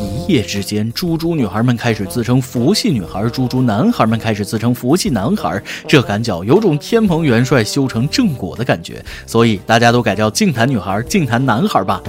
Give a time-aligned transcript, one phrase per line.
[0.00, 5.62] 一夜之间，猪猪女孩们开始自称佛系女孩，猪猪男孩们开始自称佛系男孩。
[5.86, 12.02] 这感觉有种天蓬元帅修成正果的感觉，所以大家都改叫净坛女孩、净坛男孩吧。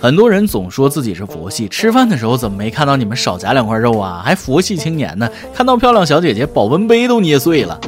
[0.00, 4.22] 很多人总说自己是佛系，吃饭的时候怎么没看到你们少夹两块肉啊？
[4.24, 5.28] 还佛系青年呢？
[5.54, 7.78] 看到漂亮小姐姐，保温杯都捏碎了。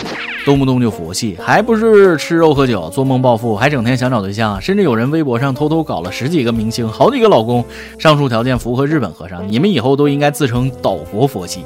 [0.45, 7.65] 动不动就佛系，还不是吃肉喝酒，做梦暴富，还整天想找对象，甚至有人微博上偷偷搞了十几个明星，好几个老公。
[7.97, 11.65] 上述条件符合日本和尚，你们以后都应该自称岛国佛系。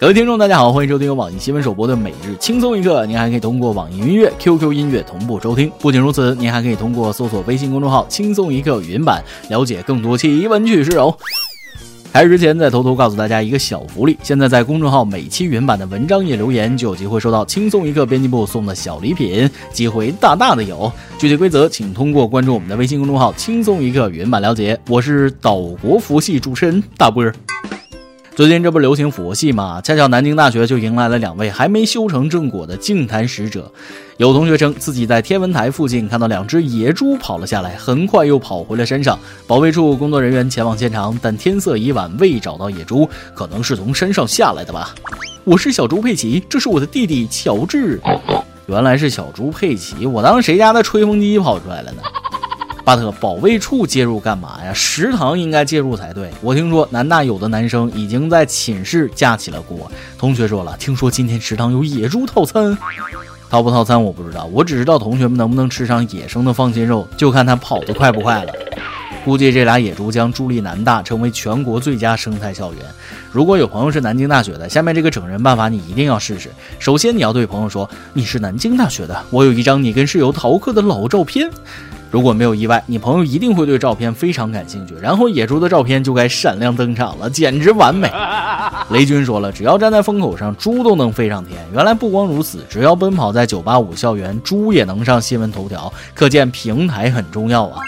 [0.00, 3.06] 各位听众，大家好，欢迎收听由网易新闻首播的每日轻松一刻。
[3.06, 5.70] 您还可以通过网易音乐、QQ 音乐同步收听。
[5.78, 11.16] 不仅如此，您还可以通过搜索微信公众号“轻松一刻”语音版，了解更多奇闻趣事哦。
[12.10, 20.90] 开始之前，再偷偷告诉大家一个小福利：现在在公众号每期原版的文章页留言，就有机会收到轻松一刻编辑部送的小礼品，机会大大的有。
[21.16, 24.76] 具体规则，请通过关注我们的微信公众号“轻松一刻”原版了解。
[24.88, 27.32] 我是岛国服系主持人大波儿。
[28.38, 29.80] 最近这不流行佛系吗？
[29.82, 33.68] 恰巧南京大学就迎来了两位还没修成正果的净坛使者。
[34.16, 39.18] 有同学称自己在天文台附近看到两只野猪跑了下来，很快又跑回了山上。
[39.48, 44.94] 保卫处工作人员前往现场，但天色已晚，未找到野猪，可能是从山上下来的吧。
[45.42, 48.00] 我是小猪佩奇，这是我的弟弟乔治。
[48.66, 52.02] 原来是小猪佩奇，我当谁家的吹风机跑出来了呢？
[52.88, 54.72] 巴特，保卫处介入干嘛呀？
[54.72, 56.30] 食堂应该介入才对。
[56.40, 59.92] 我听说南大有的男生已经在寝室架起了锅。
[60.16, 62.74] 同学说了，听说今天食堂有野猪套餐，
[63.50, 68.52] 套不套餐我不知道，我只知道同学们能不能吃上野生的放心肉，就看他跑得快不快了。
[69.22, 72.82] 估计这俩野猪将助力南大成为全国最佳生态校园。
[73.30, 76.48] 如果有朋友是南京大学的，下面这个整人办法你一定要试试。
[76.78, 81.50] 首先你要对朋友说你是南京大学的，我有一张你跟室友逃课的老照片。
[82.10, 88.10] 如果没有意外，你朋友一定会对照片非常感兴趣，然后野猪的照片就该闪亮登场了，简直完美。
[88.90, 91.58] 雷军说了，只要站在风口上，猪都能飞上天。
[91.74, 97.80] 原来不光如此，只要奔跑在985校园，猪也能上新闻头条，可见平台很重要啊。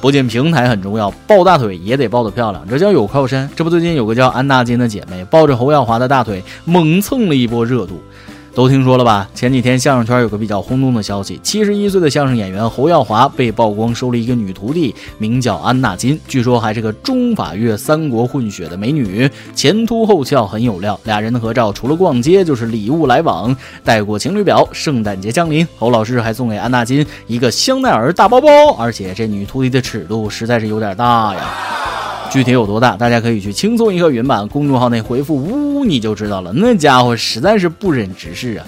[0.00, 3.48] 不仅平台很重要，抱大腿也得抱得漂亮，这叫有靠山。
[3.56, 8.02] 这不，最近有个叫安纳金的姐妹抱着侯耀华的大腿，猛蹭了一波热度。
[8.54, 9.28] 都听说了吧？
[9.34, 20.98] 前几天相声圈有个比较轰动的消息：七十一岁的相声演员侯耀华被曝光收了一个女徒弟，名叫安纳金，据说还是个中法越三国混血的美女，前凸后翘，很有料。
[21.02, 24.66] 俩人的合照除了逛街就是礼物来往，带过情侣表。
[24.70, 28.48] 圣诞节降临，侯老师还送给安纳金一个香奈儿大包包，
[28.78, 31.83] 而且这女徒弟的尺度实在是有点大呀。
[32.34, 36.52] 具体有多大，大家可以去轻松一刻云版公众号内回复“呜”，你就知道了。
[36.52, 38.66] 那家伙实在是不忍直视啊！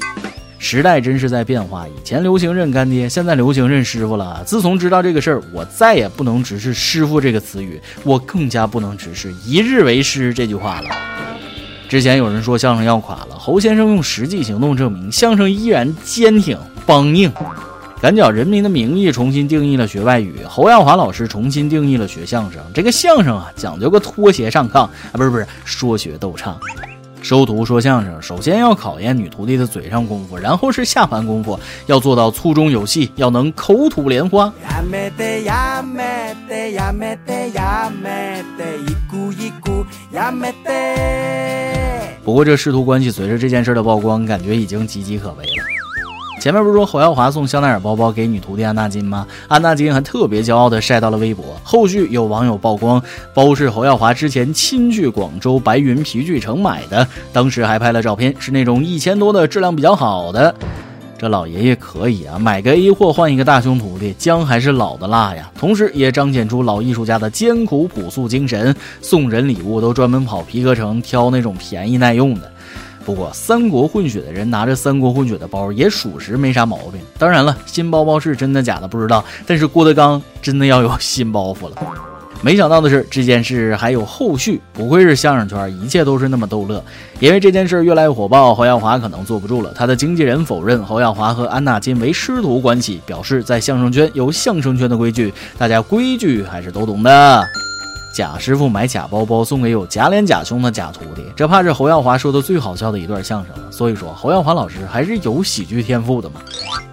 [0.57, 4.41] 时代真是在变化，以前流行认干爹，现在流行认师傅了。
[4.47, 10.89] 自从知道这个事儿，我再也不能直视“师傅”这个词语，我更加不能直视“一日为师”这句话了。
[11.89, 16.57] 之前有人说相声要垮了，侯先生用实际行动证明，相声依然坚挺
[16.87, 17.33] 梆硬。
[17.99, 22.63] 赶脚人民的名义重新定义了学外语，侯耀华老师重新定义了学相声。
[22.75, 26.59] 这个相声啊，讲究个脱鞋上炕啊，不是不是，说学逗唱。
[27.23, 34.53] 收徒说相声，首先要考验女徒弟的嘴上功夫，然后是下盘功夫，要做到粗中有细，要能口吐莲花。
[42.23, 45.76] 不过这师徒关系随着这件事的曝光，感觉已经岌岌可危了。
[46.47, 49.27] 前面不是说侯耀华送香奈儿包包给女徒弟安纳金吗？
[49.49, 51.45] 安纳金还特别骄傲地晒到了微博。
[51.65, 53.03] 后续有网友曝光，
[53.35, 60.55] 包是侯耀华之前亲去广州白云皮具城买的，当时还拍了照片，是那种一千多的质量比较好的。
[61.19, 65.51] 这老爷爷可以啊，买个 A 货换一个大胸徒弟，姜还是老的辣呀。
[65.59, 72.53] 同时也彰显出老艺术家的艰苦朴素精神，送人礼物都专门跑皮革城挑那种便宜耐用的。
[73.07, 77.01] 不过，三国混血的人拿着三国混血的包，也属实没啥毛病。
[77.17, 81.77] 当然了，新包包是真的假的不知道，但是郭德纲真的要有新包袱了。
[82.43, 86.85] 没想到的是，这件事还有后续，不愧是相声圈，一切都是那么逗乐。
[87.21, 97.47] 因为这件事越来越火爆，侯耀华可能坐不住了，他的经纪人否认侯耀华和安纳金为师徒关系，表示在相声圈有相声圈的规矩，大家规矩还是都懂的。
[98.17, 103.71] 贾师傅买假包包送给有假脸假胸的假徒弟，这怕是侯耀华说的最好笑的一段相声了。
[103.71, 106.41] 所以说，侯耀华老师还是有喜剧天赋的嘛。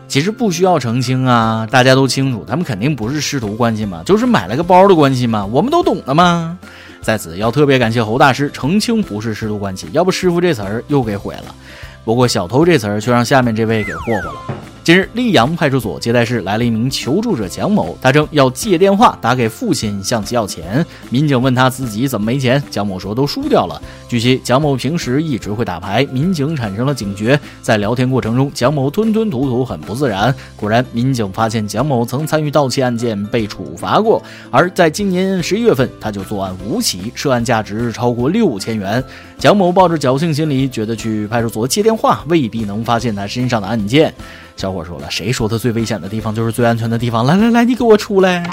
[0.06, 6.60] 其实不需要澄清啊，大家都清楚，他们肯定不是师徒关系嘛，就是买了个包的关系嘛，我们都懂的嘛。
[7.02, 11.56] 在此要特别感谢侯大师澄清不是师徒关系，要不师傅这词儿又给毁了。
[12.04, 14.42] 不过小偷这词儿却让下面这位给霍霍了。
[14.84, 20.86] 近日，溧阳派出所接待室来了一名求助者蒋某，他称要借电话打给父亲，向其要钱。
[21.10, 23.82] 民警问他自己怎么没钱，蒋某说都输掉了。
[24.10, 30.36] 据悉，蒋某平时一直会打牌，民警产生了警觉，在聊天过程中，蒋某吞吞吐吐，很不自然。
[30.58, 34.22] 果然，民警发现蒋某曾参与盗窃案件，被处罚过。
[34.52, 39.02] 而在今年十一月份，他就作案五起，涉案价值超过六千元。
[39.38, 44.14] 蒋某抱着侥幸心理，觉得去派出所接电话未必能发现他身上的案件。
[44.56, 47.26] 小伙说了：“谁说他最危险的地方就是最安全的地方？
[47.26, 48.50] 来来来，你给我出来！”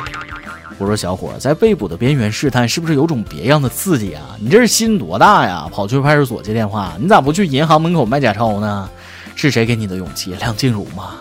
[0.78, 4.34] 我说：“小伙在被捕的边缘试探，是不是有种别样的刺激啊？
[4.40, 5.68] 你这是心多大呀？
[5.70, 8.88] 跑去派出所接电话，你咋不去银行门口卖假钞呢？
[9.36, 10.34] 是谁给你的勇气？
[10.40, 11.16] 梁静茹吗？”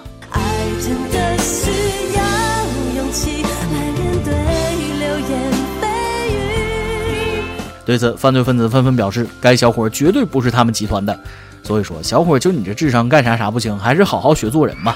[7.85, 11.19] 对此，犯罪分子纷纷表示，该小伙绝对不是他们集团的。
[11.63, 14.95] 所以说，小伙就你这智商，干啥啥不行，还是好好学做人吧。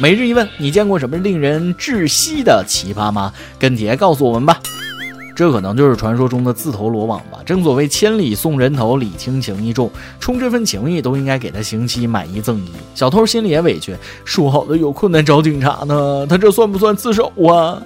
[0.00, 3.32] 每日一问，你见过什么令人窒息的奇葩吗？
[3.58, 4.60] 跟帖告诉我们吧。
[5.34, 7.38] 这可能就是传说中的自投罗网吧。
[7.46, 9.88] 正所谓千里送人头，礼轻情意重，
[10.18, 12.70] 冲这份情谊都应该给他刑期买一赠一。
[12.94, 17.80] 小偷心里也委屈，说好的有困难找警察呢，他这算不算自首啊？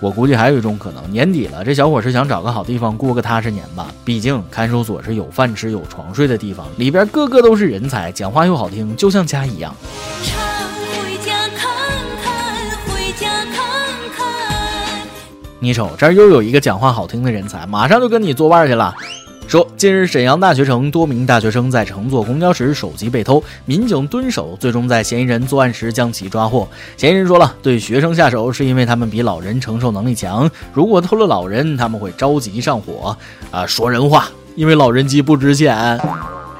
[0.00, 3.92] 我估计还有一种可能，年底了，这小伙是想找个好地方过个踏实年吧。
[4.04, 9.74] 毕竟看守所是有饭吃、有床睡的地方，里边个个都是人才，讲话又好听，就像家一样。
[15.60, 18.94] 你瞅，这儿又有一个讲话好听的人才，马上就跟你作伴去了。
[19.48, 26.68] 说，近日沈阳大学城多名大学生在乘坐公交时手机被偷，民警蹲守，最终在嫌疑人作案时将其抓获。
[26.98, 33.16] 嫌疑人说了，对学生下手是因为他们比老人承受能力强，如果偷了老人，他们会着急上火。
[33.50, 35.98] 啊，说人话，因为老人机不值钱，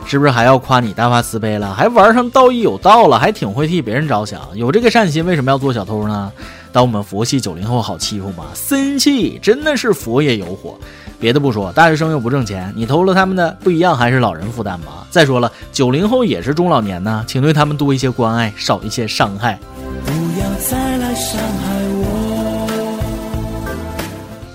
[0.06, 1.74] 是不是还要夸你大发慈悲了？
[1.74, 6.32] 还玩上道义有道了，还挺会替别人着想，有这个善心，为什么要做小偷呢？
[6.72, 8.46] 当我们佛系九零后好欺负吗？
[8.54, 10.78] 森气真的是佛也有火。
[11.20, 15.04] 别的不说，大学生又不挣钱，你偷了他们的，不一样还是老人负担吗？
[15.10, 19.58] 再说了，九零后也是中老年呢，请对他们多一些关爱，少一些伤害。
[20.04, 22.04] 不要再来伤害我。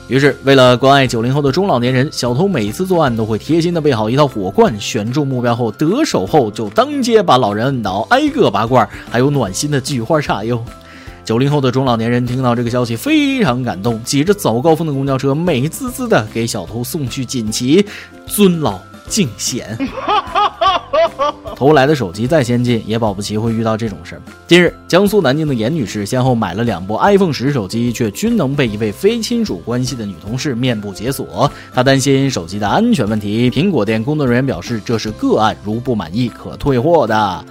[0.08, 10.64] 于是，为了关爱九零后的中老年人，小偷每次作案都会贴心的备好一套火罐，选中目标后得手后就当街把老人摁倒，挨个拔罐，还有暖心的菊花茶哟。
[11.26, 17.86] 九零后的中老年人听到这个消息非常感动，挤着早高峰的公交车，美滋滋的给小偷送去锦旗，
[18.28, 19.78] 尊老敬贤。
[21.56, 24.22] 偷来的手机再先进，也保不齐会遇到这种事儿。
[24.48, 31.50] 近日，江苏南京的严女士先后买了两部 iPhone 十手机，却均能被一位非亲属关系的女同事面部解锁。
[31.74, 37.46] 她担心手机的安全问题，苹果店工作人员表示这是个案，如不满意可退货的。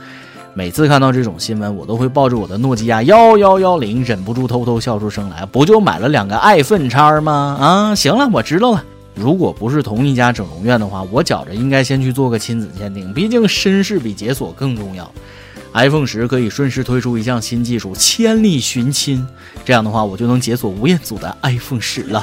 [0.55, 5.47] 每次看到这种新闻，我都会抱着我的诺基亚幺幺幺零，忍不住偷偷笑出声来。
[5.47, 7.57] 不就买了两个爱粪叉吗？
[7.59, 8.85] 啊，行了，我知道了。
[9.15, 15.11] 如果不是同一家整容院的话，我觉着应该先去做个亲子鉴定，毕竟身世比解锁更重要。
[15.73, 19.27] iPhone 十可以顺势推出一项新技术——千里寻亲，
[19.65, 22.23] 这样的话，我就能解锁吴彦祖的 iPhone 十了。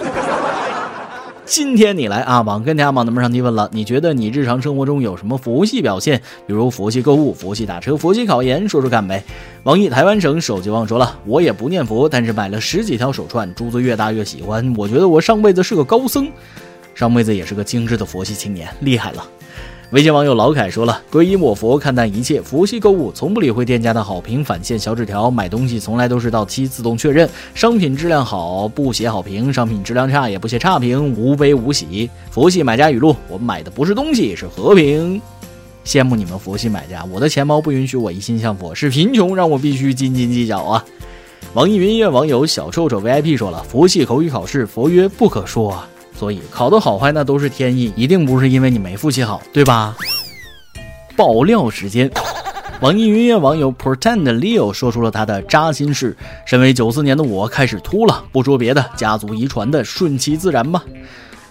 [1.50, 6.22] 今天你来啊，网跟家网的门上提问了，你觉得你日常生活中有什么佛系表现？
[6.46, 9.24] 比如佛系购物、佛系打车、佛系考研，说说看呗。
[9.64, 14.72] 网易台湾省手机网说了，我也不念佛，但是买了十几条手串，珠子越大越喜欢。
[14.78, 16.32] 我觉得我上辈子是个高僧，
[16.94, 19.26] 上辈子也是个精致的佛系青年，厉害了。
[19.92, 32.08] 微信网友老凯说了：“皈依我佛，看淡一切，佛系购物，从不理会店家的好评返现小纸条，买东西从来都是到期自动确认，商品质量好不写好评，商品质量差也不写差评，无悲无喜。
[32.30, 35.20] 佛系买家语录：我买的不是东西，是和平。
[35.84, 40.86] 羡慕你们佛系买家，我的钱包不允许我一心向佛，是贫穷让我必须斤斤计较啊。”
[41.56, 45.76] 网易云音乐网友小臭臭 VIP 说了：“佛系口语考试，佛曰不可说。”
[46.20, 49.96] 所以考的好坏那都是天意，一定不是因为你没复习好，对吧？
[51.16, 52.12] 爆料时间，
[52.82, 60.84] 网易云音乐网友 Pretend Leo 说出了他的扎心事：身为九四年的我开始秃了，不说别的，家族遗传的，顺其自然吧。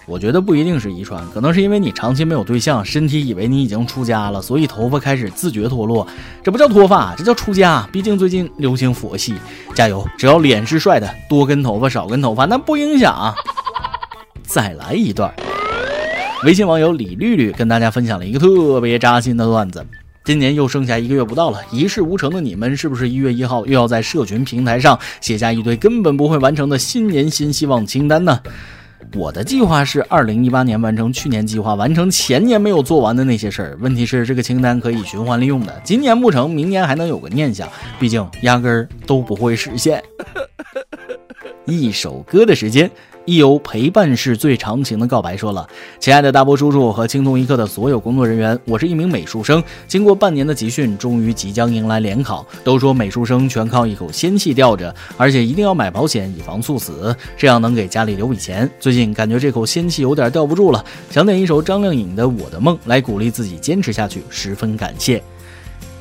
[0.04, 6.06] 我觉得不一定是遗传，可能是因为你长期没有对象，身体以为你已经出家了，所以头发开始自觉脱落。
[6.42, 7.88] 这不叫脱发，这叫出家。
[7.90, 9.34] 毕竟最近流行佛系，
[9.74, 10.06] 加油！
[10.18, 13.34] 只要脸是帅的，多根头发少根头发那不影响。
[14.48, 15.32] 再来一段。
[16.44, 19.84] 微信网友李绿绿跟大家分享了一个特别扎心的段子。
[20.24, 28.40] 今年又剩下一个月不到了，一事无成的你们，是不是一月一号又要在社群平台上写下一堆根本不会完成的新年新希望清单呢？
[29.14, 33.78] 我的计划是二零一八年完成去年计划，完成前年没有做完的那些事儿。
[33.80, 37.68] 问题是这个清单可以循环利用的，今年不成，明年还能有个念想。
[37.98, 40.02] 毕竟压根儿都不会实现。
[41.66, 42.90] 一首歌的时间。
[43.28, 45.68] 一游陪伴是最长情的告白说了
[46.00, 52.46] ：“亲爱的大波叔叔和轻松一刻的所有工作人员，我是一名美术生，经过半年的集训，终于即将迎来联考。
[52.64, 58.66] 都说美术生全靠一口仙气吊着，而且一定要买保险以防猝死，这样能给家里留笔钱。
[58.80, 65.22] 最近感觉这口仙气有点吊不住了，想点一首张靓颖的《我的梦》来鼓励自己坚持下去，十分感谢。”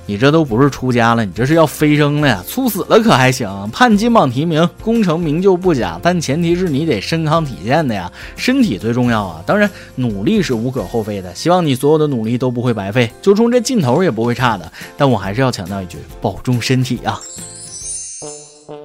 [0.07, 2.41] 你这都不是出家了，你这是要飞升了呀！
[2.47, 3.69] 猝死了可还行？
[3.73, 9.43] 判金榜题名，功成名就不假，但前提是你得身康体健的呀，身体最重要啊！
[9.45, 14.71] 当然，努力是无可厚非的，希望你所有的努力都不会白费，就冲这劲头也不会差的。
[14.95, 17.19] 但我还是要强调一句，保重身体啊！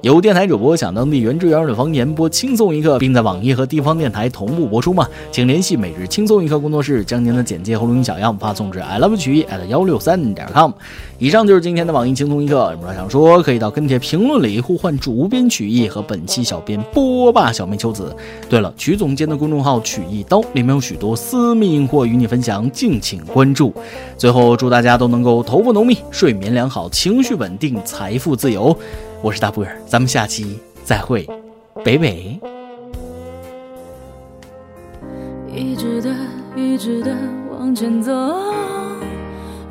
[0.03, 5.07] 有电台主播想当地原汁原味的方言播轻松一刻，并在网易和地方电台同步播出吗？
[5.31, 10.73] 请联系每日轻松一刻工作室，将您的简介和录音小样发送至 i love 曲艺 at 幺六三点 com。
[11.19, 18.13] 以上就是今天的网易轻松一刻，有什么想说，可以到跟帖评论里呼唤主编曲艺和本期小编波霸小妹秋子。
[18.49, 23.73] 对了，曲总监的公众号曲一刀里面有许多私密硬货与你分享，敬请关注。
[24.17, 28.77] 最后，祝大家都能够头发浓密，睡眠良好，情绪稳定，财富自由。
[29.23, 31.25] 我是大布尔，咱们下期再会，
[31.81, 32.37] 北北。
[35.47, 36.13] 一直的，
[36.57, 37.15] 一直的
[37.49, 38.11] 往前走，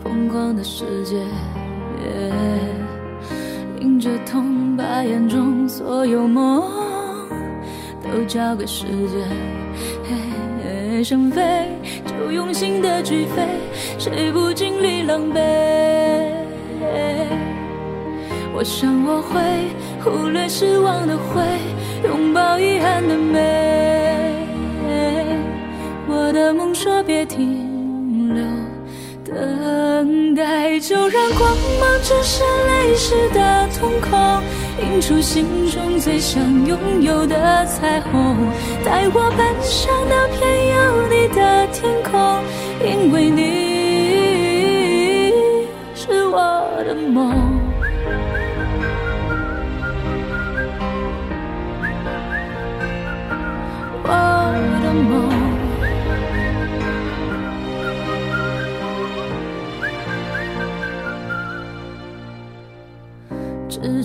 [0.03, 1.19] 疯狂的世界，
[3.79, 6.63] 迎着痛，把眼中所有梦
[8.03, 11.05] 都交给时间。
[11.05, 11.69] 想飞
[12.07, 13.47] 就用心的去飞，
[13.99, 15.41] 谁不经历狼狈？
[18.55, 19.41] 我想我会
[20.05, 21.43] 忽略失望的灰，
[22.05, 24.47] 拥抱遗憾的美。
[26.07, 28.45] 我的梦说别停留，
[29.25, 34.43] 等待就让光芒折射泪湿的瞳孔，
[34.81, 38.37] 映出心中最想拥有的彩虹。
[38.85, 41.23] 带我奔向那片有你。
[41.33, 42.13] 的天空，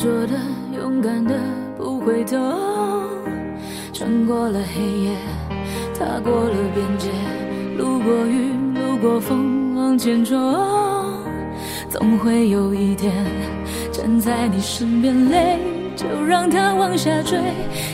[0.08, 0.40] 说的，
[0.74, 1.36] 勇敢的，
[1.78, 2.38] 不回头，
[3.92, 5.12] 穿过了黑夜，
[6.00, 7.10] 踏过了边界，
[7.78, 10.40] 路过雨，路过风，往前冲，
[11.90, 13.12] 总会有一天
[13.92, 15.60] 站在你身边，泪
[15.94, 17.38] 就让它往下坠，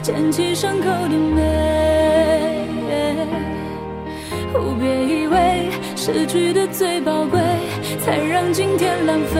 [0.03, 1.73] 捡起伤口的美。
[4.79, 7.39] 别以为失去的最宝贵，
[8.03, 9.39] 才让今天浪费。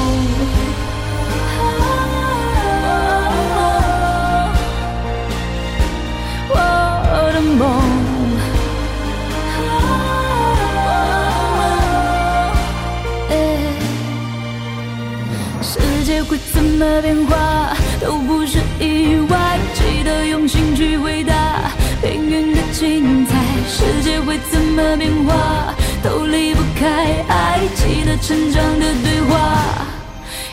[17.11, 21.69] 变化都不是意外，记得用心去回答
[22.01, 23.37] 命运的精彩。
[23.67, 29.85] 世界会怎么变化都离不开爱，记得成长的对话，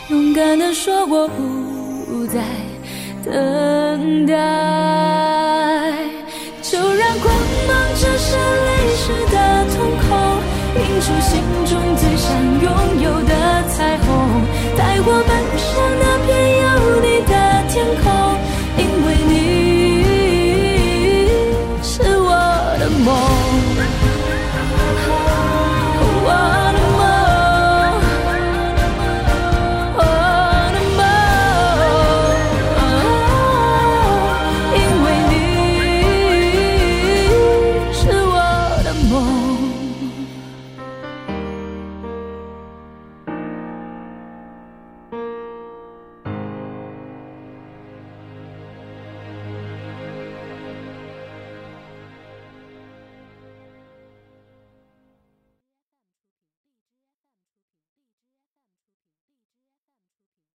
[0.09, 2.41] 勇敢的说我不再
[3.23, 4.35] 等待，